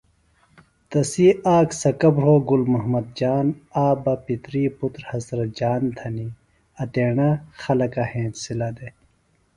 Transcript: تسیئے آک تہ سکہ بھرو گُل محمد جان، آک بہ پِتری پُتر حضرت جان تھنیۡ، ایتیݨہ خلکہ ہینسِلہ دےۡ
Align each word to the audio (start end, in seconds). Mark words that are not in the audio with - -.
تسیئے 0.89 1.29
آک 1.55 1.67
تہ 1.73 1.77
سکہ 1.81 2.09
بھرو 2.15 2.35
گُل 2.47 2.63
محمد 2.73 3.05
جان، 3.19 3.47
آک 3.85 3.97
بہ 4.03 4.13
پِتری 4.25 4.63
پُتر 4.77 5.01
حضرت 5.11 5.47
جان 5.57 5.81
تھنیۡ، 5.97 6.35
ایتیݨہ 6.79 7.29
خلکہ 7.61 8.03
ہینسِلہ 8.11 8.69
دےۡ 8.77 8.93